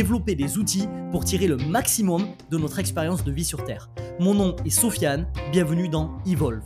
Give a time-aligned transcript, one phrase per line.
[0.00, 3.90] développer des outils pour tirer le maximum de notre expérience de vie sur Terre.
[4.18, 6.64] Mon nom est Sofiane, bienvenue dans Evolve.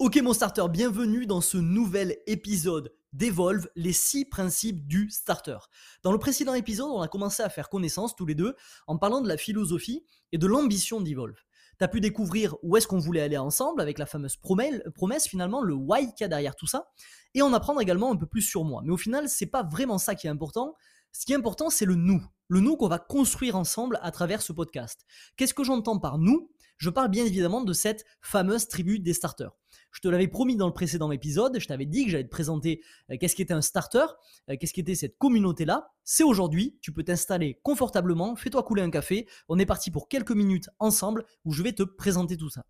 [0.00, 5.58] Ok mon starter, bienvenue dans ce nouvel épisode d'Evolve, les six principes du starter.
[6.02, 8.56] Dans le précédent épisode, on a commencé à faire connaissance tous les deux
[8.88, 11.38] en parlant de la philosophie et de l'ambition d'Evolve.
[11.78, 15.62] Tu as pu découvrir où est-ce qu'on voulait aller ensemble avec la fameuse promesse, finalement,
[15.62, 16.88] le why qu'il y a derrière tout ça,
[17.34, 18.82] et en apprendre également un peu plus sur moi.
[18.84, 20.74] Mais au final, c'est pas vraiment ça qui est important.
[21.12, 22.24] Ce qui est important, c'est le nous.
[22.48, 25.04] Le nous qu'on va construire ensemble à travers ce podcast.
[25.36, 26.50] Qu'est-ce que j'entends par nous?
[26.78, 29.52] Je parle bien évidemment de cette fameuse tribu des starters.
[29.92, 32.82] Je te l'avais promis dans le précédent épisode, je t'avais dit que j'allais te présenter
[33.10, 34.06] euh, qu'est-ce qu'était un starter,
[34.50, 35.92] euh, qu'est-ce qu'était cette communauté-là.
[36.02, 40.32] C'est aujourd'hui, tu peux t'installer confortablement, fais-toi couler un café, on est parti pour quelques
[40.32, 42.64] minutes ensemble où je vais te présenter tout ça.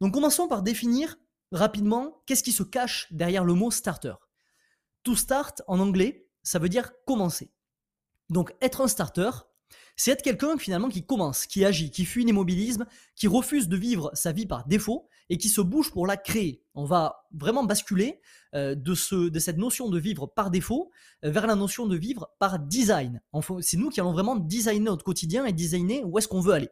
[0.00, 1.16] Donc commençons par définir
[1.54, 4.14] rapidement qu'est-ce qui se cache derrière le mot starter?
[5.04, 7.50] To start en anglais, ça veut dire commencer.
[8.30, 9.30] Donc être un starter,
[9.96, 14.10] c'est être quelqu'un finalement qui commence, qui agit, qui fuit l'immobilisme, qui refuse de vivre
[14.14, 16.62] sa vie par défaut et qui se bouge pour la créer.
[16.74, 18.20] On va vraiment basculer
[18.54, 20.90] euh, de, ce, de cette notion de vivre par défaut
[21.24, 23.22] euh, vers la notion de vivre par design.
[23.60, 26.70] C'est nous qui allons vraiment designer notre quotidien et designer où est-ce qu'on veut aller.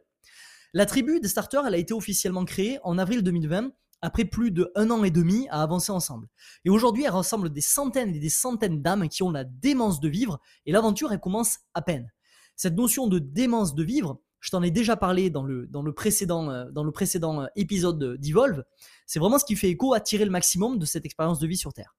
[0.73, 3.71] La tribu des starters, elle a été officiellement créée en avril 2020
[4.03, 6.27] après plus de un an et demi à avancer ensemble.
[6.65, 10.09] Et aujourd'hui, elle rassemble des centaines et des centaines d'âmes qui ont la démence de
[10.09, 12.11] vivre et l'aventure, elle commence à peine.
[12.57, 16.69] Cette notion de démence de vivre, je t'en ai déjà parlé dans le, précédent, euh,
[16.69, 18.65] dans le précédent euh, épisode d'Evolve,
[19.07, 21.57] c'est vraiment ce qui fait écho à tirer le maximum de cette expérience de vie
[21.57, 21.95] sur Terre.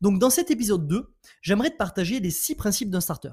[0.00, 3.32] Donc dans cet épisode 2, j'aimerais te partager les six principes d'un starter.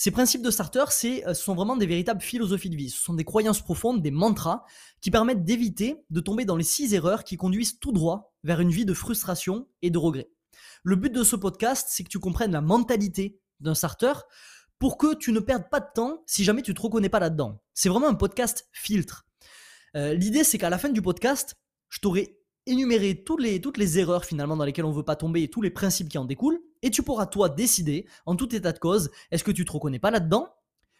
[0.00, 2.88] Ces principes de starter, c'est, euh, ce sont vraiment des véritables philosophies de vie.
[2.88, 4.64] Ce sont des croyances profondes, des mantras
[5.00, 8.70] qui permettent d'éviter de tomber dans les six erreurs qui conduisent tout droit vers une
[8.70, 10.30] vie de frustration et de regret.
[10.84, 14.12] Le but de ce podcast, c'est que tu comprennes la mentalité d'un starter,
[14.78, 17.60] pour que tu ne perdes pas de temps si jamais tu te reconnais pas là-dedans.
[17.74, 19.26] C'est vraiment un podcast filtre.
[19.96, 21.56] Euh, l'idée, c'est qu'à la fin du podcast,
[21.88, 25.16] je t'aurai énuméré toutes les, toutes les erreurs finalement dans lesquelles on ne veut pas
[25.16, 26.60] tomber et tous les principes qui en découlent.
[26.82, 29.98] Et tu pourras toi décider, en tout état de cause, est-ce que tu te reconnais
[29.98, 30.54] pas là-dedans?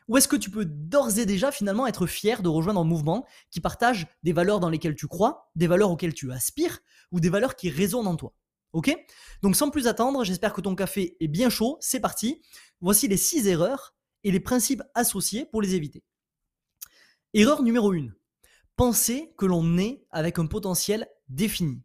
[0.08, 3.26] Ou est-ce que tu peux d'ores et déjà finalement être fier de rejoindre un mouvement
[3.50, 6.80] qui partage des valeurs dans lesquelles tu crois, des valeurs auxquelles tu aspires
[7.12, 8.32] ou des valeurs qui résonnent en toi?
[8.72, 8.94] Ok?
[9.42, 12.42] Donc sans plus attendre, j'espère que ton café est bien chaud, c'est parti.
[12.80, 16.02] Voici les 6 erreurs et les principes associés pour les éviter.
[17.34, 18.08] Erreur numéro 1.
[18.76, 21.82] Penser que l'on est avec un potentiel défini.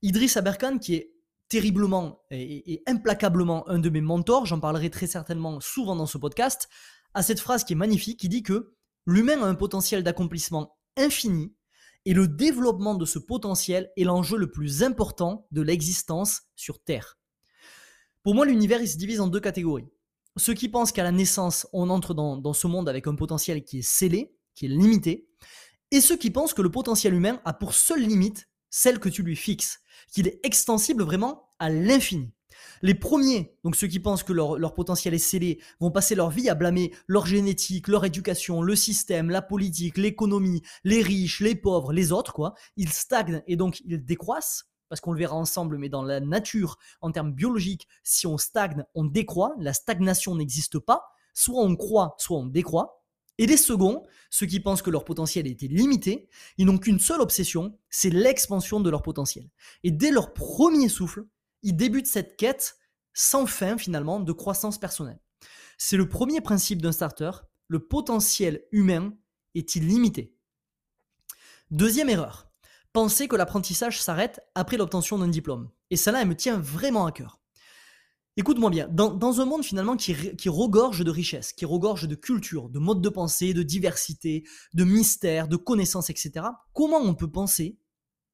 [0.00, 1.12] Idriss Aberkan, qui est
[1.50, 6.68] terriblement et, implacablement un de mes mentors, j'en parlerai très certainement souvent dans ce podcast,
[7.12, 8.72] a cette phrase qui est magnifique, qui dit que
[9.04, 11.52] l'humain a un potentiel d'accomplissement infini
[12.06, 17.18] et le développement de ce potentiel est l'enjeu le plus important de l'existence sur Terre.
[18.22, 19.88] Pour moi, l'univers se divise en deux catégories.
[20.36, 23.64] Ceux qui pensent qu'à la naissance, on entre dans, dans, ce monde avec un potentiel
[23.64, 25.28] qui est scellé, qui est limité,
[25.90, 29.22] et ceux qui pensent que le potentiel humain a pour seule limite celle que tu
[29.22, 32.32] lui fixes, qu'il est extensible vraiment à l'infini.
[32.82, 36.48] Les premiers, donc ceux qui pensent que leur, potentiel est scellé, vont passer leur vie
[36.48, 41.92] à blâmer leur génétique, leur éducation, le système, la politique, l'économie, les riches, les pauvres,
[41.92, 42.54] les autres, quoi.
[42.76, 46.76] Ils stagnent et donc ils décroissent parce qu'on le verra ensemble, mais dans la nature,
[47.00, 52.16] en termes biologiques, si on stagne, on décroît, la stagnation n'existe pas, soit on croit,
[52.18, 52.99] soit on décroît.
[53.40, 56.28] Et les seconds, ceux qui pensent que leur potentiel était limité,
[56.58, 59.48] ils n'ont qu'une seule obsession, c'est l'expansion de leur potentiel.
[59.82, 61.24] Et dès leur premier souffle,
[61.62, 62.76] il débute cette quête
[63.14, 65.22] sans fin finalement de croissance personnelle.
[65.78, 67.30] C'est le premier principe d'un starter,
[67.66, 69.14] le potentiel humain
[69.54, 70.34] est illimité.
[71.70, 72.52] Deuxième erreur,
[72.92, 75.70] penser que l'apprentissage s'arrête après l'obtention d'un diplôme.
[75.88, 77.39] Et cela, elle me tient vraiment à cœur.
[78.40, 80.14] Écoute-moi bien, dans, un monde finalement qui,
[80.48, 85.46] regorge de richesses, qui regorge de culture, de modes de pensée, de diversité, de mystères,
[85.46, 87.76] de connaissances, etc., comment on peut penser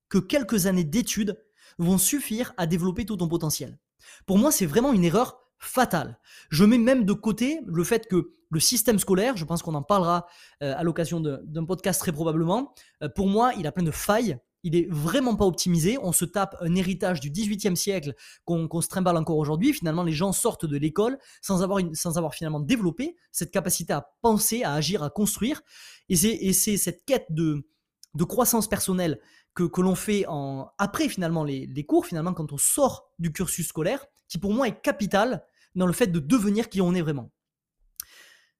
[0.08, 1.42] que quelques années d'études
[1.78, 3.80] vont suffire à développer tout ton potentiel?
[4.26, 6.20] Pour moi, c'est vraiment une erreur fatale.
[6.50, 9.82] Je mets même de côté le fait que le système scolaire, je pense qu'on en
[9.82, 10.28] parlera
[10.62, 12.72] euh, à l'occasion d'un podcast très probablement,
[13.02, 15.96] euh, pour moi, il a plein de failles, il est vraiment pas optimisé.
[16.02, 18.14] On se tape un héritage du 18e siècle
[18.44, 19.72] qu'on se trimballe encore aujourd'hui.
[19.72, 24.10] Finalement, les gens sortent de l'école sans avoir, sans avoir finalement développé cette capacité à
[24.22, 25.62] penser, à agir, à construire.
[26.08, 27.64] Et c'est cette quête de,
[28.24, 29.20] croissance personnelle
[29.54, 33.32] que, que l'on fait en, après finalement les, les, cours, finalement quand on sort du
[33.32, 35.44] cursus scolaire, qui pour moi est capital
[35.76, 37.30] dans le fait de devenir qui on est vraiment.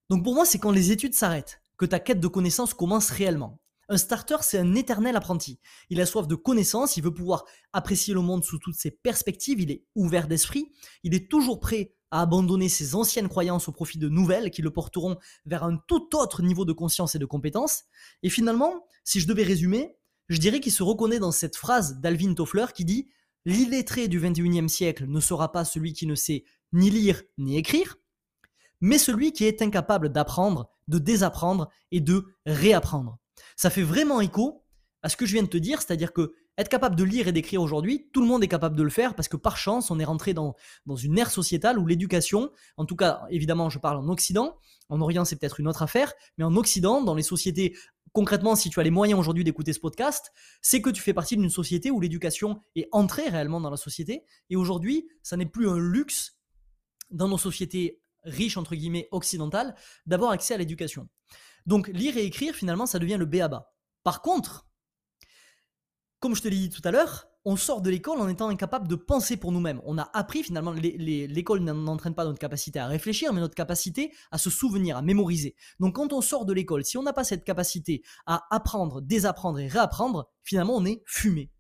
[0.09, 3.59] Donc pour moi, c'est quand les études s'arrêtent que ta quête de connaissances commence réellement.
[3.89, 5.61] Un starter, c'est un éternel apprenti.
[5.91, 9.61] Il a soif de connaissances, il veut pouvoir apprécier le monde sous toutes ses perspectives,
[9.61, 10.73] il est ouvert d'esprit,
[11.05, 14.71] il est toujours prêt à abandonner ses anciennes croyances au profit de nouvelles qui le
[14.71, 17.85] porteront vers un tout autre niveau de conscience et de compétence.
[18.23, 19.97] Et finalement, si je devais résumer,
[20.29, 23.09] je dirais qu'il se reconnaît dans cette phrase d'Alvin Toffler qui dit
[23.45, 27.97] L'illettré du 21e siècle ne sera pas celui qui ne sait ni lire ni écrire,
[28.81, 33.19] mais celui qui est incapable d'apprendre, de désapprendre et de réapprendre.
[33.57, 34.65] Ça fait vraiment écho
[35.03, 37.33] à ce que je viens de te dire, c'est-à-dire que être capable de lire et
[37.33, 39.99] d'écrire aujourd'hui, tout le monde est capable de le faire parce que par chance, on
[39.99, 40.55] est rentré dans,
[40.87, 44.57] dans une ère sociétale où l'éducation, en tout cas, évidemment, je parle en Occident,
[44.89, 47.77] en Orient, c'est peut-être une autre affaire, mais en Occident, dans les sociétés,
[48.13, 50.33] concrètement, si tu as les moyens aujourd'hui d'écouter ce podcast,
[50.63, 54.25] c'est que tu fais partie d'une société où l'éducation est entrée réellement dans la société.
[54.49, 56.39] Et aujourd'hui, ça n'est plus un luxe
[57.11, 59.75] dans nos sociétés riches, entre guillemets, occidentales,
[60.07, 61.09] d'avoir accès à l'éducation.
[61.67, 63.73] Donc, lire et écrire, finalement, ça devient le B à bas.
[64.03, 64.67] Par contre,
[66.21, 68.89] comme je te l'ai dit tout à l'heure, on sort de l'école en étant incapable
[68.89, 69.81] de penser pour nous-mêmes.
[69.85, 74.39] On a appris finalement, l'école n'entraîne pas notre capacité à réfléchir, mais notre capacité à
[74.39, 75.55] se souvenir, à mémoriser.
[75.79, 79.61] Donc quand on sort de l'école, si on n'a pas cette capacité à apprendre, désapprendre
[79.61, 81.53] et réapprendre, finalement on est fumé.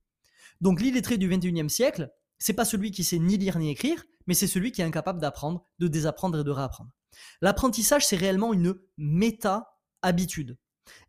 [0.60, 4.34] Donc l'illettré du 21e siècle, c'est pas celui qui sait ni lire ni écrire, mais
[4.34, 6.90] c'est celui qui est incapable d'apprendre, de désapprendre et de réapprendre.
[7.42, 8.74] L'apprentissage, c'est réellement une
[10.02, 10.56] méta-habitude.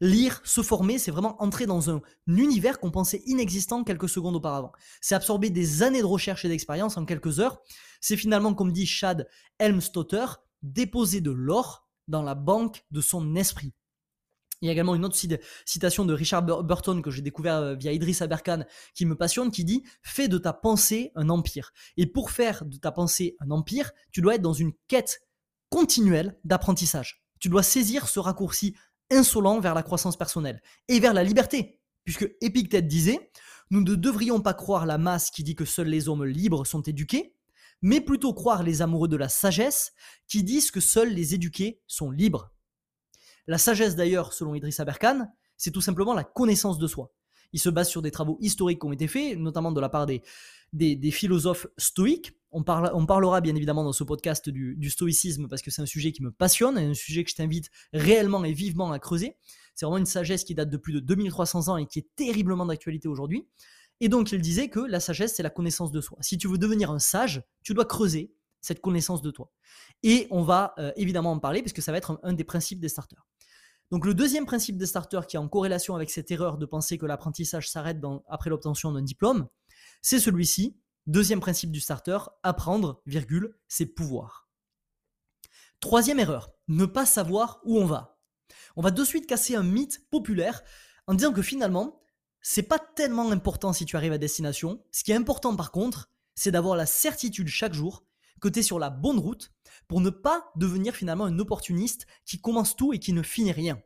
[0.01, 4.71] Lire, se former, c'est vraiment entrer dans un univers qu'on pensait inexistant quelques secondes auparavant.
[5.01, 7.61] C'est absorber des années de recherche et d'expérience en quelques heures.
[8.01, 9.27] C'est finalement, comme dit Chad
[9.59, 10.25] Helmstotter,
[10.63, 13.73] déposer de l'or dans la banque de son esprit.
[14.61, 15.17] Il y a également une autre
[15.65, 19.63] citation de Richard Burton que j'ai découvert euh, via Idriss Aberkan qui me passionne, qui
[19.63, 21.73] dit Fais de ta pensée un empire.
[21.95, 25.21] Et pour faire de ta pensée un empire, tu dois être dans une quête
[25.69, 27.26] continuelle d'apprentissage.
[27.39, 28.75] Tu dois saisir ce raccourci
[29.09, 33.31] insolent vers la croissance personnelle et vers la liberté, puisque Épictète disait
[33.69, 36.81] Nous ne devrions pas croire la masse qui dit que seuls les hommes libres sont
[36.81, 37.35] éduqués,
[37.81, 39.93] mais plutôt croire les amoureux de la sagesse
[40.27, 42.51] qui disent que seuls les éduqués sont libres.
[43.47, 47.13] La sagesse d'ailleurs, selon Idriss Aberkan, c'est tout simplement la connaissance de soi.
[47.53, 50.05] Il se base sur des travaux historiques qui ont été faits, notamment de la part
[50.05, 50.21] des,
[50.73, 52.36] des, philosophes stoïques.
[52.51, 56.11] On, on, parlera bien évidemment dans ce podcast du, stoïcisme parce que c'est un sujet
[56.11, 59.35] qui me passionne et un sujet que je t'invite réellement et vivement à creuser.
[59.75, 62.65] C'est vraiment une sagesse qui date de plus de 2300 ans et qui est terriblement
[62.65, 63.47] d'actualité aujourd'hui.
[63.99, 66.17] Et donc il disait que la sagesse, c'est la connaissance de soi.
[66.21, 69.51] Si tu veux devenir un sage, tu dois creuser cette connaissance de toi.
[70.03, 72.79] Et on va euh, évidemment en parler parce que ça va être un, des principes
[72.79, 73.25] des starters.
[73.91, 76.97] Donc le deuxième principe des starters qui est en corrélation avec cette erreur de penser
[76.97, 77.97] que l'apprentissage s'arrête
[78.27, 79.47] après l'obtention d'un diplôme,
[80.01, 80.75] c'est celui-ci.
[81.07, 84.49] Deuxième principe du starter, apprendre, virgule, ses pouvoirs.
[85.79, 88.19] Troisième erreur, ne pas savoir où on va.
[88.75, 90.63] On va de suite casser un mythe populaire
[91.07, 92.01] en disant que finalement,
[92.41, 94.83] c'est pas tellement important si tu arrives à destination.
[94.91, 98.03] Ce qui est important par contre, c'est d'avoir la certitude chaque jour
[98.41, 99.53] que tu es sur la bonne route
[99.87, 103.81] pour ne pas devenir finalement un opportuniste qui commence tout et qui ne finit rien.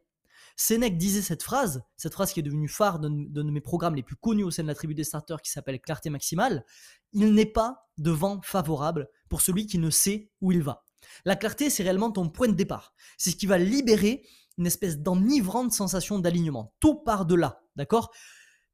[0.55, 4.03] Sénèque disait cette phrase, cette phrase qui est devenue phare d'un de, mes programmes les
[4.03, 6.65] plus connus au sein de la tribu des starters qui s'appelle Clarté Maximale.
[7.13, 10.84] Il n'est pas de vent favorable pour celui qui ne sait où il va.
[11.25, 12.94] La clarté, c'est réellement ton point de départ.
[13.18, 14.24] C'est ce qui va libérer
[14.58, 16.74] une espèce d'enivrante sensation d'alignement.
[16.80, 18.12] Tout part de là, d'accord?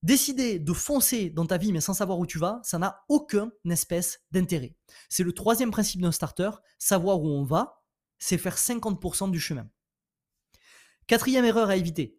[0.04, 3.52] Décider de foncer dans ta vie mais sans savoir où tu vas, ça n'a aucun
[3.70, 4.76] espèce d'intérêt.
[5.10, 7.84] C'est le troisième principe d'un starter, savoir où on va,
[8.20, 9.68] c'est faire 50% du chemin.
[11.08, 12.17] Quatrième erreur à éviter.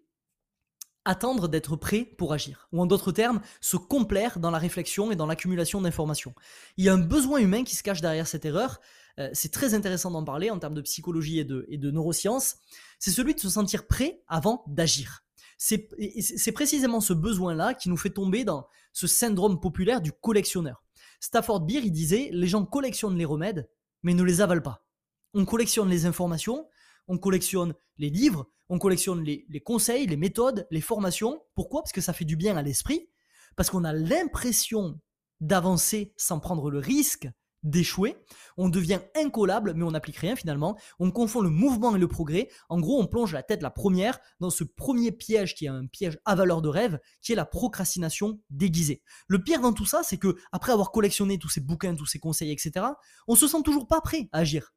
[1.11, 2.69] Attendre d'être prêt pour agir.
[2.71, 6.35] Ou en d'autres termes, se complaire dans la réflexion et dans l'accumulation d'informations.
[6.77, 8.79] Il y a un besoin humain qui se cache derrière cette erreur.
[9.19, 12.57] Euh, c'est très intéressant d'en parler en termes de psychologie et de, et de neurosciences.
[12.99, 15.25] C'est celui de se sentir prêt avant d'agir.
[15.57, 20.85] C'est précisément ce besoin-là qui nous fait tomber dans ce syndrome populaire du collectionneur.
[21.21, 23.71] Stafford Beer, il disait, les gens collectionnent les remèdes,
[24.03, 24.85] mais ne les avalent pas.
[25.33, 26.69] On collectionne les informations,
[27.09, 31.43] on collectionne les livres, on collectionne les, conseils, les méthodes, les formations.
[31.55, 31.83] Pourquoi?
[31.83, 33.09] Parce que ça fait du bien à l'esprit,
[33.57, 35.01] parce qu'on a l'impression
[35.41, 37.29] d'avancer sans prendre le risque
[37.65, 38.17] d'échouer,
[38.57, 42.49] on devient incollable, mais on n'applique rien finalement, on confond le mouvement et le progrès,
[42.69, 45.87] en gros on plonge la tête la première dans ce premier piège qui est un
[45.87, 49.03] piège à valeur de rêve, qui est la procrastination déguisée.
[49.27, 52.21] Le pire dans tout ça, c'est que après avoir collectionné tous ces bouquins, tous ces
[52.21, 52.87] conseils, etc.,
[53.27, 54.73] on se sent toujours pas prêt à agir.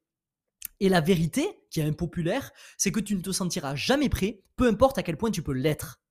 [0.81, 4.67] Et la vérité, qui est impopulaire, c'est que tu ne te sentiras jamais prêt, peu
[4.67, 6.01] importe à quel point tu peux l'être.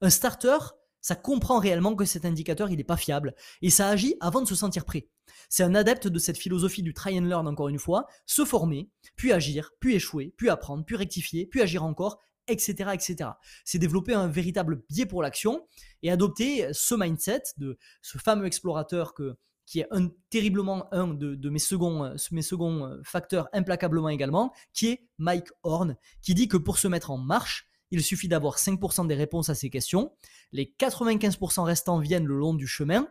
[0.00, 0.58] Un starter,
[1.00, 3.32] ça comprend réellement que cet indicateur, il n'est pas fiable,
[3.62, 5.08] et ça agit avant de se sentir prêt.
[5.48, 8.90] C'est un adepte de cette philosophie du try and learn, encore une fois, se former,
[9.14, 12.18] puis agir, puis échouer, puis apprendre, puis rectifier, puis agir encore,
[12.48, 12.90] etc.
[12.94, 13.30] etc.
[13.64, 15.64] C'est développer un véritable biais pour l'action
[16.02, 21.48] et adopter ce mindset de ce fameux explorateur que, qui est un, terriblement un de,
[21.48, 26.78] mes, seconds, seconds euh, facteurs implacablement également, qui est Mike Horn, qui dit que pour
[26.78, 30.12] se mettre en marche, il suffit d'avoir 5% des réponses à ces questions.
[30.50, 33.06] Les 95% restants viennent le long du chemin.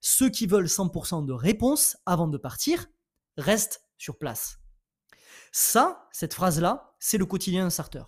[0.00, 2.86] Ceux qui veulent 100% de réponses avant de partir
[3.36, 4.58] restent sur place.
[5.52, 8.02] Ça, cette phrase-là, c'est le quotidien d'un starter.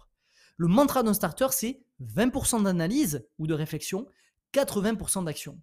[0.56, 4.08] Le mantra d'un starter, c'est 20% d'analyse ou de réflexion,
[4.52, 5.60] 80% d'action.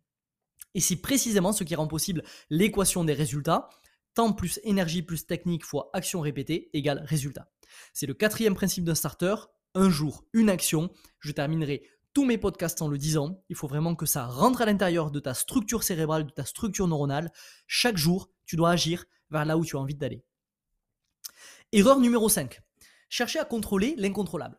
[0.73, 3.69] Et c'est précisément ce qui rend possible l'équation des résultats.
[4.13, 7.49] Temps plus énergie plus technique fois action répétée égale résultat.
[7.93, 9.35] C'est le quatrième principe d'un starter,
[9.73, 10.91] un jour, une action.
[11.19, 13.43] Je terminerai tous mes podcasts en le disant.
[13.49, 16.87] Il faut vraiment que ça rentre à l'intérieur de ta structure cérébrale, de ta structure
[16.87, 17.31] neuronale.
[17.67, 20.23] Chaque jour, tu dois agir vers là où tu as envie d'aller.
[21.71, 22.61] Erreur numéro 5.
[23.09, 24.57] Chercher à contrôler l'incontrôlable.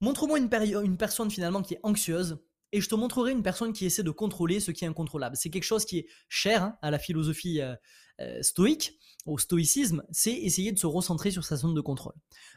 [0.00, 0.50] Montre-moi une,
[0.84, 2.38] une, personne finalement qui est anxieuse
[2.72, 5.36] et je te montrerai une personne qui essaie de contrôler ce qui est incontrôlable.
[5.36, 7.74] C'est quelque chose qui est cher hein, à la philosophie euh,
[8.20, 12.14] euh, stoïque, au stoïcisme, c'est essayer de se recentrer sur sa zone de contrôle.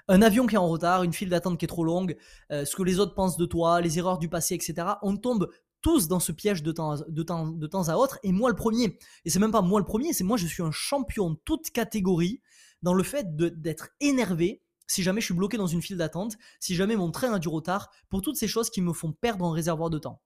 [0.08, 2.18] Un avion qui est en retard, une file d'attente qui est trop longue,
[2.52, 4.88] euh, ce que les autres pensent de toi, les erreurs du passé, etc.
[5.02, 5.50] On tombe
[5.82, 8.56] tous dans ce piège de temps, de temps, de temps à autre, et moi le
[8.56, 8.98] premier.
[9.26, 11.70] Et c'est même pas moi le premier, c'est moi je suis un champion de toute
[11.72, 12.42] catégorie
[12.82, 16.76] dans le fait d'être énervé si jamais je suis bloqué dans une file d'attente, si
[16.76, 19.54] jamais mon train a du retard, pour toutes ces choses qui me font perdre un
[19.54, 20.22] réservoir de temps.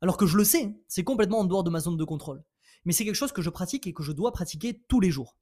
[0.00, 2.42] Alors que je le sais, c'est complètement en dehors de ma zone de contrôle.
[2.84, 5.36] Mais c'est quelque chose que je pratique et que je dois pratiquer tous les jours.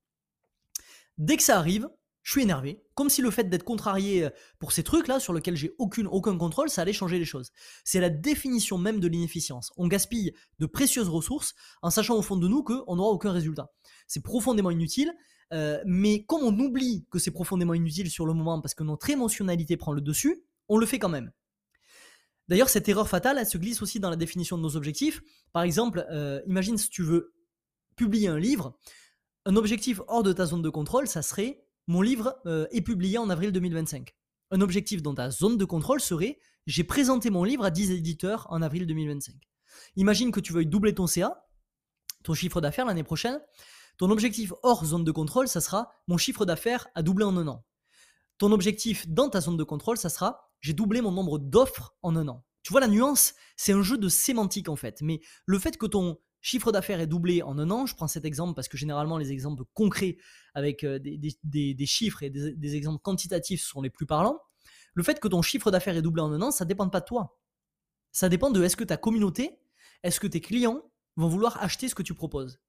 [1.16, 1.88] Dès que ça arrive,
[2.22, 5.56] je suis énervé, comme si le fait d'être contrarié euh, pour ces trucs-là sur lesquels
[5.56, 7.52] j'ai aucune, aucun contrôle, ça allait changer les choses.
[7.84, 9.72] C'est la définition même de l'inefficience.
[9.78, 13.72] On gaspille de précieuses ressources en sachant au fond de nous qu'on n'aura aucun résultat.
[14.06, 15.12] C'est profondément inutile
[15.52, 19.08] euh, mais comme on oublie que c'est profondément inutile sur le moment parce que notre
[19.08, 21.32] émotionnalité prend le dessus, on le fait quand même.
[22.48, 25.22] D'ailleurs, cette erreur fatale, elle se glisse aussi dans la définition de nos objectifs.
[25.52, 27.34] Par exemple, euh, imagine si tu veux
[27.96, 28.78] publier un livre,
[29.44, 33.18] un objectif hors de ta zone de contrôle, ça serait mon livre euh, est publié
[33.18, 34.14] en avril 2025.
[34.50, 38.46] Un objectif dans ta zone de contrôle serait j'ai présenté mon livre à 10 éditeurs
[38.50, 39.34] en avril 2025.
[39.96, 41.46] Imagine que tu veuilles doubler ton CA,
[42.24, 43.40] ton chiffre d'affaires l'année prochaine,
[43.98, 47.48] ton objectif hors zone de contrôle, ça sera mon chiffre d'affaires a doublé en un
[47.48, 47.64] an.
[48.38, 52.16] Ton objectif dans ta zone de contrôle, ça sera j'ai doublé mon nombre d'offres en
[52.16, 52.44] un an.
[52.62, 53.34] Tu vois la nuance?
[53.56, 55.00] C'est un jeu de sémantique en fait.
[55.02, 58.24] Mais le fait que ton chiffre d'affaires est doublé en un an, je prends cet
[58.24, 60.16] exemple parce que généralement les exemples concrets
[60.54, 64.40] avec euh, des, chiffres et des, exemples quantitatifs sont les plus parlants.
[64.94, 67.00] Le fait que ton chiffre d'affaires est doublé en un an, ça ne dépend pas
[67.00, 67.38] de toi.
[68.12, 69.58] Ça dépend de est-ce que ta communauté,
[70.02, 70.82] est-ce que tes clients
[71.16, 72.60] vont vouloir acheter ce que tu proposes.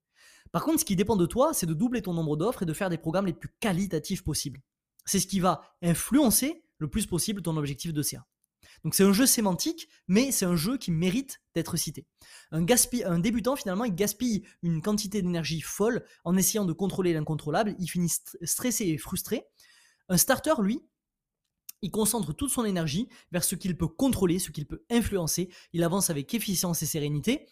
[0.51, 2.74] Par contre, ce qui dépend de toi, c'est de doubler ton nombre d'offres et de
[2.74, 4.62] faire des programmes les plus qualitatifs possibles.
[5.06, 8.25] C'est ce qui va influencer le plus possible ton objectif de CA.
[8.84, 12.06] Donc c'est un jeu sémantique, mais c'est un jeu qui mérite d'être cité.
[12.51, 12.65] Un,
[13.06, 17.88] un débutant, finalement, il gaspille une quantité d'énergie folle en essayant de contrôler l'incontrôlable, il
[17.88, 18.12] finit
[18.44, 19.46] stressé et frustré.
[20.08, 20.82] Un starter, lui,
[21.82, 25.84] il concentre toute son énergie vers ce qu'il peut contrôler, ce qu'il peut influencer, il
[25.84, 27.48] avance avec efficience et sérénité.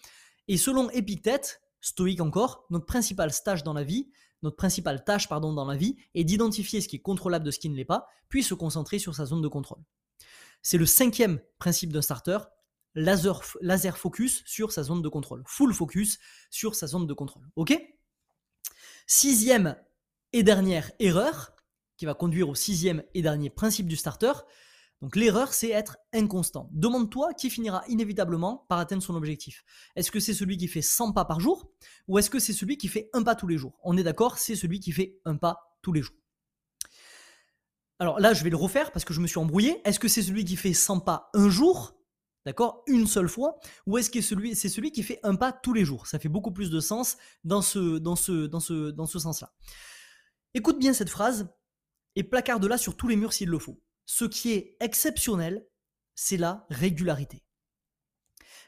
[0.47, 4.09] Et selon Epictète, stoïque encore, notre principal stage dans la vie,
[4.43, 7.59] notre principale tâche pardon, dans la vie est d'identifier ce qui est contrôlable de ce
[7.59, 9.83] qui ne l'est pas, puis se concentrer sur sa zone de contrôle.
[10.61, 12.39] C'est le cinquième principe d'un starter,
[12.95, 16.19] laser, laser focus sur sa zone de contrôle, full focus
[16.49, 17.47] sur sa zone de contrôle.
[17.55, 17.79] Ok?
[19.05, 19.77] Sixième
[20.33, 21.53] et dernière erreur,
[21.95, 24.33] qui va conduire au sixième et dernier principe du starter,
[25.01, 26.69] donc l'erreur, c'est être inconstant.
[26.73, 29.63] Demande-toi qui finira inévitablement par atteindre son objectif.
[29.95, 31.71] Est-ce que c'est celui qui fait 100 pas par jour
[32.07, 33.79] ou est-ce que c'est celui qui fait un pas tous les jours?
[33.83, 36.15] On est d'accord, c'est celui qui fait un pas tous les jours.
[37.99, 39.81] Alors là, je vais le refaire parce que je me suis embrouillé.
[39.85, 41.93] Est-ce que c'est celui qui fait 100 pas un jour
[42.45, 45.85] D'accord Une seule fois Ou est-ce que c'est celui, qui fait un pas tous les
[45.85, 46.07] jours?
[46.07, 49.53] Ça fait beaucoup plus de sens dans ce, dans ce sens-là.
[50.53, 51.53] Écoute bien cette phrase
[52.15, 55.67] et placarde-la sur tous les murs s'il le faut ce qui est exceptionnel,
[56.15, 57.43] c'est la régularité.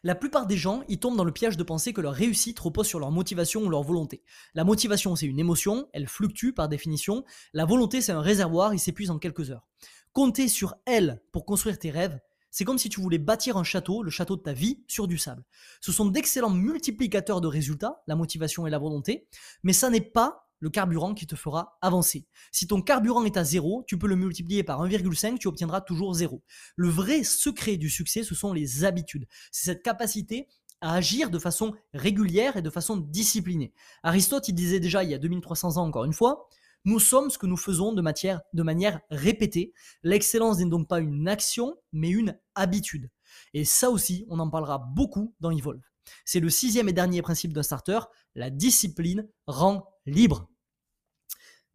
[0.03, 2.87] La plupart des gens, ils tombent dans le piège de penser que leur réussite repose
[2.87, 4.21] sur leur motivation ou leur volonté.
[4.53, 7.23] La motivation, c'est une émotion, elle fluctue par définition.
[7.53, 9.67] La volonté, c'est un réservoir, il s'épuise en quelques heures.
[10.11, 12.19] Compter sur elle pour construire tes rêves,
[12.51, 15.17] c'est comme si tu voulais bâtir un château, le château de ta vie, sur du
[15.17, 15.45] sable.
[15.79, 19.27] Ce sont d'excellents multiplicateurs de résultats, la motivation et la volonté,
[19.63, 22.25] mais ça n'est pas le carburant qui te fera avancer.
[22.51, 26.13] Si ton carburant est à 0, tu peux le multiplier par 1,5, tu obtiendras toujours
[26.13, 26.43] 0.
[26.75, 29.25] Le vrai secret du succès, ce sont les habitudes.
[29.51, 30.47] C'est cette capacité
[30.81, 33.73] à agir de façon régulière et de façon disciplinée.
[34.03, 36.47] Aristote, il disait déjà il y a 2300 ans encore une fois,
[36.85, 39.73] nous sommes ce que nous faisons de, matière, de manière répétée.
[40.03, 43.09] L'excellence n'est donc pas une action, mais une habitude.
[43.53, 45.81] Et ça aussi, on en parlera beaucoup dans Evolve.
[46.25, 47.99] C'est le sixième et dernier principe d'un starter,
[48.33, 50.49] la discipline rend libre.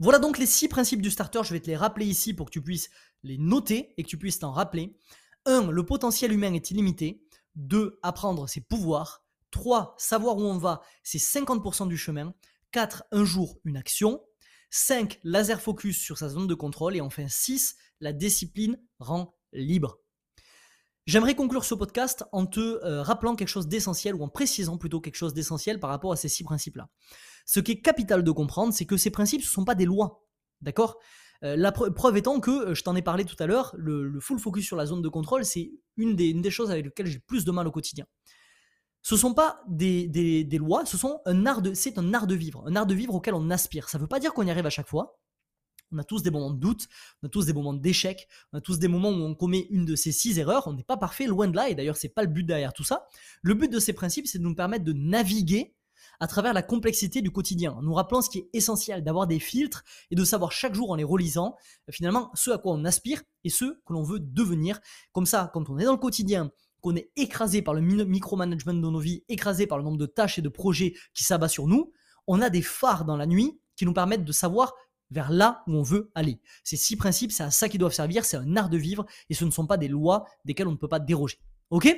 [0.00, 2.50] Voilà donc les six principes du starter, je vais te les rappeler ici pour que
[2.50, 2.90] tu puisses
[3.22, 4.96] les noter et que tu puisses t'en rappeler.
[5.46, 5.70] 1.
[5.70, 7.22] Le potentiel humain est illimité.
[7.56, 7.98] 2.
[8.02, 9.24] Apprendre ses pouvoirs.
[9.50, 9.94] 3.
[9.98, 12.34] Savoir où on va, c'est 50% du chemin.
[12.72, 13.04] 4.
[13.12, 14.20] Un jour, une action.
[14.70, 15.20] 5.
[15.22, 16.96] Laser focus sur sa zone de contrôle.
[16.96, 17.76] Et enfin 6.
[18.00, 20.00] La discipline rend libre.
[21.06, 25.00] J'aimerais conclure ce podcast en te euh, rappelant quelque chose d'essentiel, ou en précisant plutôt
[25.00, 26.88] quelque chose d'essentiel par rapport à ces six principes-là.
[27.44, 29.84] Ce qui est capital de comprendre, c'est que ces principes, ce ne sont pas des
[29.84, 30.24] lois.
[30.62, 30.98] D'accord?
[31.42, 34.38] Euh, La preuve étant que, euh, je t'en ai parlé tout à l'heure, le, full
[34.38, 37.50] focus sur la zone de contrôle, c'est une des, choses avec lesquelles j'ai plus de
[37.50, 38.06] mal au quotidien.
[39.02, 42.26] Ce ne sont pas des, des, lois, ce sont un art de, c'est un art
[42.26, 43.90] de vivre, un art de vivre auquel on aspire.
[43.90, 45.18] Ça ne veut pas dire qu'on y arrive à chaque fois,
[45.92, 46.88] on a tous des moments de doute,
[47.22, 49.84] on a tous des moments d'échec, on a tous des moments où on commet une
[49.84, 50.66] de ces six erreurs.
[50.66, 52.84] On n'est pas parfait, loin de là, et d'ailleurs, c'est pas le but derrière tout
[52.84, 53.06] ça.
[53.42, 55.74] Le but de ces principes, c'est de nous permettre de naviguer
[56.20, 59.38] à travers la complexité du quotidien, en nous rappelant ce qui est essentiel, d'avoir des
[59.38, 61.56] filtres et de savoir chaque jour en les relisant,
[61.90, 64.80] finalement, ce à quoi on aspire et ce que l'on veut devenir.
[65.12, 66.50] Comme ça, quand on est dans le quotidien,
[66.80, 70.38] qu'on est écrasé par le micromanagement de nos vies, écrasé par le nombre de tâches
[70.38, 71.92] et de projets qui s'abattent sur nous,
[72.26, 74.74] on a des phares dans la nuit qui nous permettent de savoir
[75.14, 76.40] vers là où on veut aller.
[76.64, 79.34] Ces six principes, c'est à ça qu'ils doivent servir, c'est un art de vivre et
[79.34, 81.38] ce ne sont pas des lois desquelles on ne peut pas déroger.
[81.70, 81.96] Ok?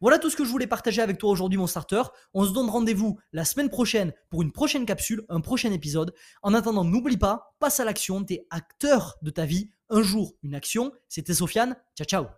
[0.00, 2.02] Voilà tout ce que je voulais partager avec toi aujourd'hui, mon starter.
[2.32, 6.14] On se donne rendez-vous la semaine prochaine pour une prochaine capsule, un prochain épisode.
[6.42, 9.70] En attendant, n'oublie pas, passe à l'action, t'es acteur de ta vie.
[9.90, 10.92] Un jour, une action.
[11.08, 11.74] C'était Sofiane.
[11.96, 12.37] Ciao, ciao